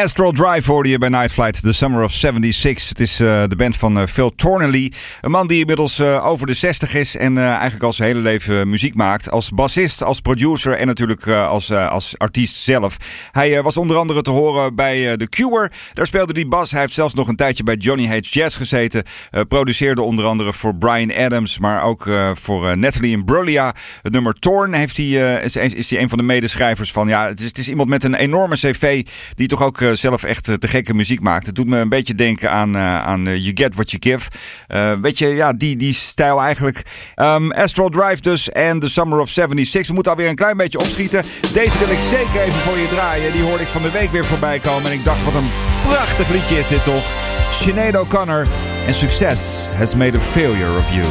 Astral 0.03 0.31
Drive 0.31 0.71
hoorde 0.71 0.89
je 0.89 0.97
bij 0.97 1.09
Night 1.09 1.31
Flight, 1.31 1.61
The 1.61 1.73
Summer 1.73 2.03
of 2.03 2.13
76. 2.13 2.89
Het 2.89 2.99
is 2.99 3.19
eh, 3.19 3.43
de 3.47 3.55
band 3.55 3.77
van 3.77 3.99
eh, 3.99 4.07
Phil 4.07 4.35
Torneley. 4.35 4.91
Een 5.21 5.31
man 5.31 5.47
die 5.47 5.59
inmiddels 5.59 5.99
eh, 5.99 6.25
over 6.25 6.47
de 6.47 6.53
60 6.53 6.93
is 6.93 7.15
en 7.15 7.37
eigenlijk 7.37 7.83
al 7.83 7.93
zijn 7.93 8.07
hele 8.09 8.21
leven 8.21 8.69
muziek 8.69 8.95
maakt. 8.95 9.31
Als 9.31 9.51
bassist, 9.51 10.03
als 10.03 10.19
producer 10.19 10.73
en 10.73 10.87
natuurlijk 10.87 11.27
als, 11.27 11.71
als 11.71 12.17
artiest 12.17 12.55
zelf. 12.55 12.97
Hij 13.31 13.61
was 13.61 13.77
onder 13.77 13.97
andere 13.97 14.21
te 14.21 14.29
horen 14.29 14.75
bij 14.75 15.17
The 15.17 15.29
Cure. 15.29 15.71
Daar 15.93 16.05
speelde 16.05 16.33
hij 16.33 16.47
bas. 16.47 16.71
Hij 16.71 16.81
heeft 16.81 16.93
zelfs 16.93 17.13
nog 17.13 17.27
een 17.27 17.35
tijdje 17.35 17.63
bij 17.63 17.75
Johnny 17.75 18.07
Hates 18.07 18.33
Jazz 18.33 18.57
gezeten. 18.57 19.03
Produceerde 19.47 20.01
onder 20.01 20.25
andere 20.25 20.53
voor 20.53 20.75
Brian 20.75 21.13
Adams, 21.13 21.59
maar 21.59 21.83
ook 21.83 22.09
voor 22.33 22.77
Natalie 22.77 23.11
Imbruglia. 23.11 23.73
Het 24.01 24.13
nummer 24.13 24.33
Torn 24.33 24.73
heeft 24.73 24.97
hij, 24.97 25.41
is, 25.43 25.55
is 25.55 25.89
hij 25.89 26.01
een 26.01 26.09
van 26.09 26.17
de 26.17 26.23
medeschrijvers 26.23 26.91
van. 26.91 27.07
Ja, 27.07 27.27
het 27.27 27.39
is, 27.39 27.45
het 27.45 27.57
is 27.57 27.69
iemand 27.69 27.89
met 27.89 28.03
een 28.03 28.15
enorme 28.15 28.55
cv 28.55 29.05
die 29.35 29.47
toch 29.47 29.63
ook 29.63 29.77
zelf 29.95 30.23
echt 30.23 30.47
eh, 30.47 30.55
te 30.55 30.67
gekke 30.67 30.93
muziek 30.93 31.19
maakt. 31.19 31.45
Het 31.45 31.55
doet 31.55 31.67
me 31.67 31.77
een 31.77 31.89
beetje 31.89 32.15
denken 32.15 32.51
aan, 32.51 32.75
eh, 32.75 33.05
aan 33.05 33.27
eh, 33.27 33.35
You 33.35 33.51
Get 33.53 33.75
What 33.75 33.91
You 33.91 34.01
Give. 34.01 34.29
Eh, 34.67 34.93
weet 35.01 35.17
je, 35.17 35.27
ja, 35.27 35.53
die, 35.53 35.75
die 35.75 35.93
stijl 35.93 36.41
eigenlijk. 36.41 36.81
Ehm, 37.15 37.51
Astral 37.51 37.89
Drive 37.89 38.21
dus 38.21 38.49
en 38.51 38.79
The 38.79 38.89
Summer 38.89 39.19
of 39.19 39.29
76. 39.29 39.87
We 39.87 39.93
moeten 39.93 40.11
alweer 40.11 40.29
een 40.29 40.35
klein 40.35 40.57
beetje 40.57 40.79
opschieten. 40.79 41.23
Deze 41.53 41.77
wil 41.77 41.89
ik 41.89 41.99
zeker 41.99 42.41
even 42.41 42.59
voor 42.59 42.77
je 42.77 42.87
draaien. 42.87 43.31
Die 43.31 43.41
hoorde 43.41 43.63
ik 43.63 43.69
van 43.69 43.81
de 43.81 43.91
week 43.91 44.11
weer 44.11 44.25
voorbij 44.25 44.59
komen. 44.59 44.91
En 44.91 44.97
ik 44.97 45.03
dacht, 45.03 45.23
wat 45.23 45.33
een 45.33 45.49
prachtig 45.81 46.29
liedje 46.29 46.59
is 46.59 46.67
dit 46.67 46.83
toch. 46.83 47.11
Sinead 47.51 47.95
O'Connor 47.95 48.47
en 48.87 48.93
Success 48.93 49.59
has 49.77 49.95
made 49.95 50.17
a 50.17 50.21
failure 50.21 50.77
of 50.77 50.93
you. 50.93 51.07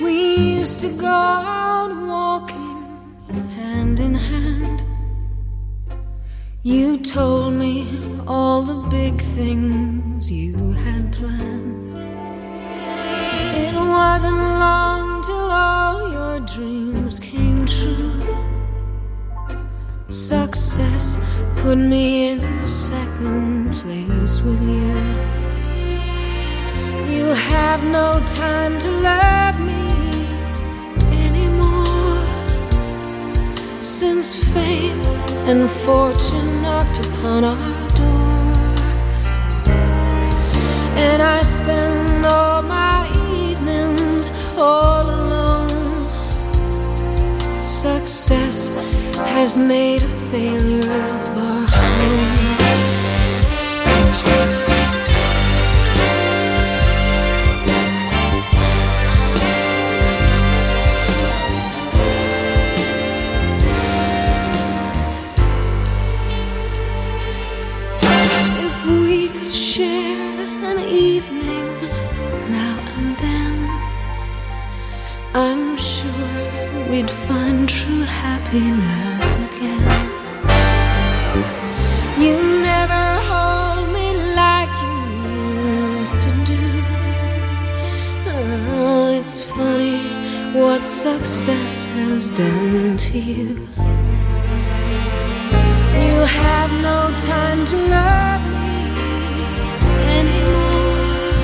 We 0.00 0.58
used 0.60 0.80
to 0.80 0.88
go 0.98 1.06
out 1.06 2.06
walking 2.06 2.74
hand 3.56 4.00
in 4.00 4.14
hand. 4.14 4.73
You 6.66 6.96
told 6.96 7.52
me 7.52 7.86
all 8.26 8.62
the 8.62 8.88
big 8.88 9.20
things 9.20 10.32
you 10.32 10.72
had 10.72 11.12
planned. 11.12 11.94
It 13.54 13.74
wasn't 13.74 14.38
long 14.38 15.20
till 15.20 15.50
all 15.50 16.10
your 16.10 16.40
dreams 16.40 17.20
came 17.20 17.66
true. 17.66 18.14
Success 20.08 21.18
put 21.56 21.76
me 21.76 22.30
in 22.30 22.66
second 22.66 23.74
place 23.74 24.40
with 24.40 24.62
you. 24.62 24.96
You 27.14 27.26
have 27.52 27.84
no 27.84 28.24
time 28.24 28.78
to 28.78 28.90
love 28.90 29.60
me 29.60 29.83
Since 34.06 34.36
fame 34.52 35.00
and 35.48 35.68
fortune 35.68 36.60
knocked 36.60 36.98
upon 37.06 37.42
our 37.42 37.88
door, 38.00 38.74
and 41.06 41.22
I 41.22 41.40
spend 41.40 42.26
all 42.26 42.60
my 42.60 43.08
evenings 43.48 44.28
all 44.58 45.08
alone. 45.08 46.10
Success 47.62 48.68
has 49.32 49.56
made 49.56 50.02
a 50.02 50.14
failure 50.30 50.80
of 50.80 51.38
our 51.38 51.66
home. 51.66 52.43
between 78.54 78.80
us 79.18 79.36
again. 79.36 79.82
You 82.16 82.34
never 82.62 83.04
hold 83.28 83.92
me 83.92 84.08
like 84.36 84.74
you 84.84 84.98
used 85.98 86.20
to 86.20 86.30
do. 86.52 86.62
Oh, 88.28 89.18
it's 89.18 89.42
funny 89.42 90.02
what 90.52 90.82
success 90.84 91.86
has 91.96 92.30
done 92.30 92.96
to 92.96 93.18
you. 93.18 93.68
You 96.04 96.16
have 96.42 96.70
no 96.90 97.12
time 97.18 97.64
to 97.64 97.76
love 97.76 98.42
me 98.54 98.74
anymore. 100.20 101.38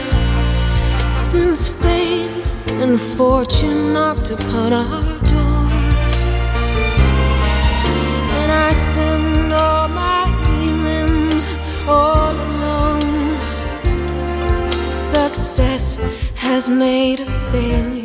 Since 1.12 1.68
fate 1.68 2.44
and 2.82 3.00
fortune 3.00 3.94
knocked 3.94 4.30
upon 4.30 4.72
our 4.72 5.09
all 11.90 12.34
alone. 12.48 13.38
Success 14.94 15.96
has 16.36 16.68
made 16.68 17.20
a 17.20 17.26
failure. 17.50 17.99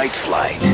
Night 0.00 0.12
Flight. 0.12 0.69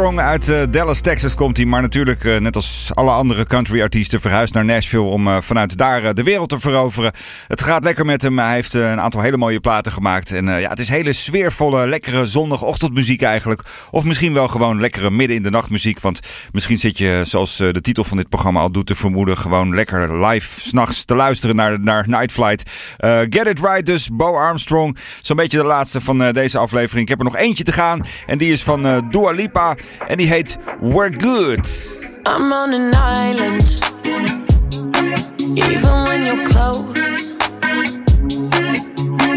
Bo 0.00 0.09
Uit 0.18 0.48
eh, 0.48 0.62
Dallas, 0.70 1.00
Texas 1.00 1.34
komt 1.34 1.56
hij. 1.56 1.66
Maar 1.66 1.82
natuurlijk, 1.82 2.24
eh, 2.24 2.38
net 2.38 2.56
als 2.56 2.90
alle 2.94 3.10
andere 3.10 3.46
country-artiesten, 3.46 4.20
verhuisd 4.20 4.54
naar 4.54 4.64
Nashville 4.64 5.02
om 5.02 5.28
eh, 5.28 5.40
vanuit 5.40 5.76
daar 5.76 6.14
de 6.14 6.22
wereld 6.22 6.48
te 6.48 6.60
veroveren. 6.60 7.12
Het 7.48 7.62
gaat 7.62 7.84
lekker 7.84 8.04
met 8.04 8.22
hem. 8.22 8.38
Hij 8.38 8.52
heeft 8.52 8.74
een 8.74 9.00
aantal 9.00 9.20
hele 9.20 9.36
mooie 9.36 9.60
platen 9.60 9.92
gemaakt. 9.92 10.32
En 10.32 10.46
ja, 10.46 10.68
het 10.68 10.78
is 10.78 10.88
hele 10.88 11.12
sfeervolle, 11.12 11.88
lekkere 11.88 12.24
zondagochtendmuziek 12.24 13.22
eigenlijk. 13.22 13.62
Of 13.90 14.04
misschien 14.04 14.32
wel 14.32 14.48
gewoon 14.48 14.80
lekkere 14.80 15.10
midden 15.10 15.36
in 15.36 15.42
de 15.42 15.50
nacht 15.50 15.70
muziek. 15.70 16.00
Want 16.00 16.20
misschien 16.52 16.78
zit 16.78 16.98
je, 16.98 17.22
zoals 17.24 17.56
de 17.56 17.80
titel 17.80 18.04
van 18.04 18.16
dit 18.16 18.28
programma 18.28 18.60
al 18.60 18.70
doet 18.70 18.86
te 18.86 18.94
vermoeden, 18.94 19.38
gewoon 19.38 19.74
lekker 19.74 20.26
live 20.26 20.60
s'nachts 20.60 21.04
te 21.04 21.14
luisteren 21.14 21.56
naar, 21.56 21.80
naar 21.80 22.08
Night 22.08 22.32
Flight. 22.32 22.70
Get 23.30 23.46
It 23.46 23.60
Right 23.60 23.86
dus, 23.86 24.08
Bo 24.12 24.36
Armstrong. 24.36 24.96
Zo'n 25.22 25.36
beetje 25.36 25.58
de 25.58 25.64
laatste 25.64 26.00
van 26.00 26.32
deze 26.32 26.58
aflevering. 26.58 27.02
Ik 27.02 27.08
heb 27.08 27.18
er 27.18 27.24
nog 27.24 27.36
eentje 27.36 27.64
te 27.64 27.72
gaan. 27.72 28.06
En 28.26 28.38
die 28.38 28.52
is 28.52 28.62
van 28.62 29.08
Dua 29.10 29.30
Lipa. 29.30 29.76
En 30.10 30.16
die 30.16 30.26
heet 30.26 30.58
We're 30.80 31.10
Good. 31.10 31.96
I'm 32.26 32.52
on 32.52 32.72
an 32.72 32.92
island, 32.94 33.80
even 35.56 36.02
when 36.02 36.26
you're 36.26 36.44
close. 36.44 37.36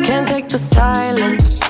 Can't 0.01 0.27
take 0.27 0.47
the 0.47 0.57
silence. 0.57 1.62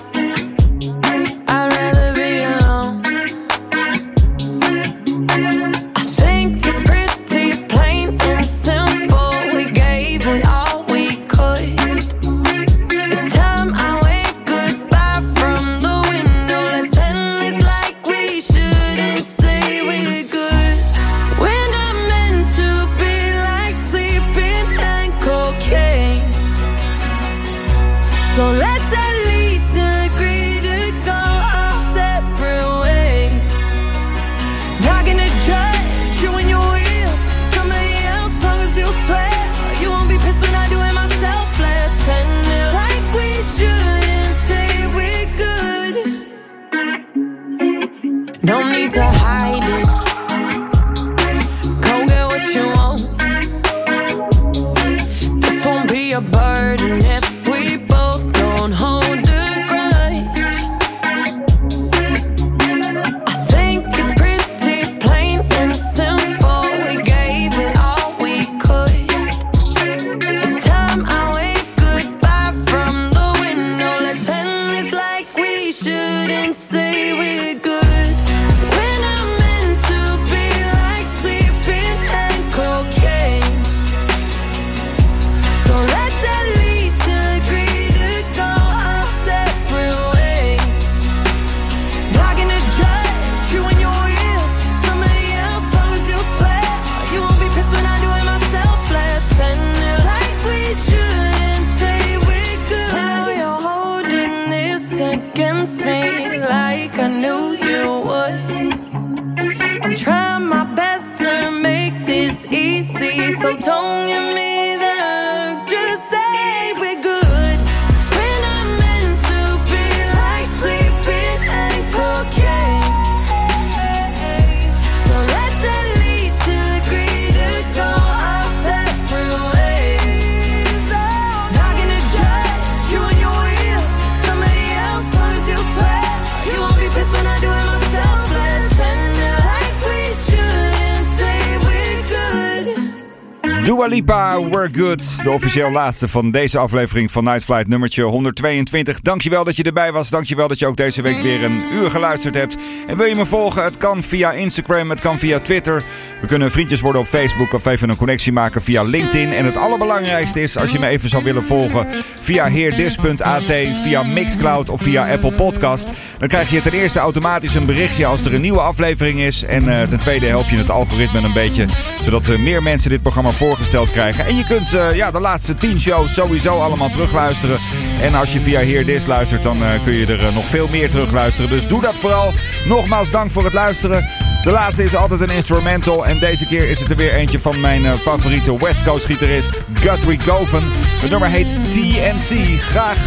Good. 144.76 145.24
De 145.24 145.32
officieel 145.32 145.72
laatste 145.72 146.08
van 146.08 146.32
deze 146.32 146.58
aflevering 146.58 147.12
van 147.12 147.24
Night 147.24 147.44
Flight 147.44 147.68
nummertje 147.68 148.04
122. 148.04 149.02
Dankjewel 149.02 149.44
dat 149.44 149.56
je 149.56 149.64
erbij 149.64 149.92
was. 149.92 150.10
Dankjewel 150.10 150.48
dat 150.48 150.60
je 150.60 150.68
ook 150.68 150.76
deze 150.76 151.02
week 151.02 151.22
weer 151.22 151.44
een 151.44 151.62
uur 151.74 151.92
geluisterd 151.92 152.36
hebt. 152.36 152.58
En 152.88 152.98
wil 152.98 153.06
je 153.06 153.16
me 153.16 153.26
volgen? 153.26 153.64
Het 153.64 153.78
kan 153.78 154.04
via 154.04 154.32
Instagram, 154.32 154.90
het 154.90 155.02
kan 155.02 155.18
via 155.18 155.40
Twitter. 155.40 155.84
We 156.22 156.28
kunnen 156.28 156.52
vriendjes 156.52 156.82
worden 156.82 157.02
op 157.02 157.08
Facebook 157.08 157.54
of 157.54 157.66
even 157.66 157.90
een 157.90 157.96
connectie 157.96 158.32
maken 158.32 158.64
via 158.64 158.84
LinkedIn. 158.84 159.34
En 159.34 159.46
het 159.46 159.58
allerbelangrijkste 159.58 160.42
is 160.42 160.58
als 160.58 160.72
je 160.72 160.80
me 160.80 160.88
even 160.88 161.10
zou 161.10 161.24
willen 161.24 161.44
volgen 161.44 161.88
via 162.22 162.46
heerdis.at, 162.46 163.44
via 163.84 164.04
Mixcloud 164.04 164.70
of 164.70 164.82
via 164.82 165.12
Apple 165.12 165.34
Podcast. 165.34 165.92
Dan 166.18 166.28
krijg 166.28 166.50
je 166.50 166.62
ten 166.62 166.74
eerste 166.74 167.00
automatisch 167.00 167.56
een 167.56 167.66
berichtje 167.66 168.06
als 168.06 168.26
er 168.26 168.34
een 168.34 168.42
nieuwe 168.42 168.62
aflevering 168.62 169.20
is. 169.20 169.44
En 169.44 169.80
eh, 169.80 169.88
ten 169.88 170.00
tweede 170.00 170.26
help 170.26 170.48
je 170.48 170.58
het 170.58 170.70
algoritme 170.70 171.20
een 171.20 171.34
beetje, 171.34 171.68
zodat 172.02 172.28
eh, 172.28 172.40
meer 172.40 172.64
mensen 172.64 172.90
dit 172.90 173.02
programma 173.02 173.32
voorgesteld 173.32 173.92
krijgen. 173.92 174.26
En 174.26 174.36
je 174.36 174.44
kunt 174.44 174.63
eh, 174.72 174.96
ja, 174.96 175.12
de 175.12 175.20
laatste 175.20 175.54
10 175.54 175.80
shows 175.80 176.14
sowieso 176.14 176.60
allemaal 176.60 176.90
terugluisteren. 176.90 177.60
En 178.02 178.16
als 178.16 178.34
je 178.34 178.40
via 178.40 178.60
Heer 178.60 178.86
Dis 178.86 179.06
luistert, 179.06 179.44
dan 179.44 179.64
eh, 179.64 179.84
kun 179.84 179.94
je 179.94 180.06
er 180.06 180.26
eh, 180.26 180.34
nog 180.34 180.46
veel 180.46 180.68
meer 180.68 180.90
terugluisteren. 180.90 181.50
Dus 181.50 181.68
doe 181.68 181.82
dat 181.82 181.98
vooral. 181.98 182.32
Nogmaals 182.68 183.12
dank 183.12 183.32
voor 183.32 183.44
het 183.44 183.54
luisteren. 183.54 184.10
De 184.44 184.52
laatste 184.52 184.84
is 184.84 184.96
altijd 184.96 185.22
een 185.22 185.30
instrumental. 185.30 186.06
En 186.06 186.20
deze 186.20 186.46
keer 186.46 186.70
is 186.70 186.80
het 186.80 186.92
er 186.92 186.98
weer 186.98 187.14
eentje 187.14 187.40
van 187.40 187.60
mijn 187.60 188.00
favoriete 188.00 188.58
West 188.58 188.84
Coast 188.84 189.06
gitarist 189.06 189.64
Guthrie 189.74 190.22
Govan. 190.22 190.64
Het 191.02 191.10
nummer 191.10 191.30
heet 191.30 191.60
TNC. 191.70 192.60
Graag 192.62 192.98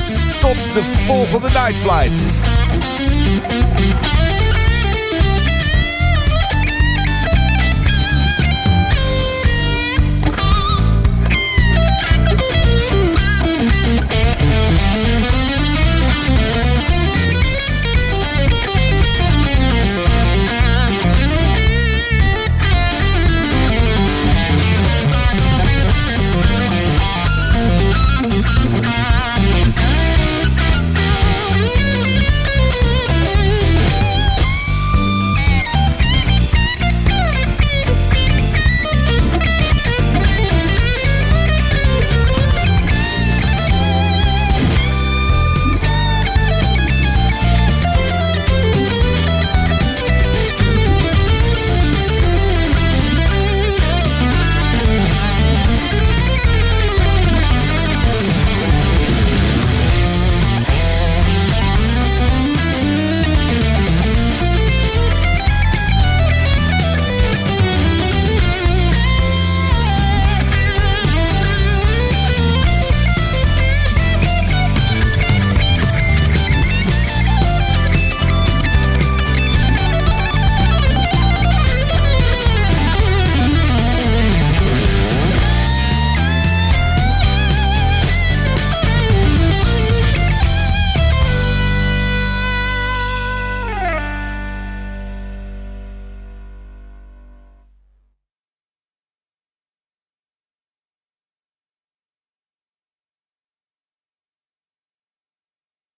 tot 0.40 0.68
de 0.74 0.82
volgende 1.06 1.48
Night 1.48 1.76
Flight. 1.76 2.20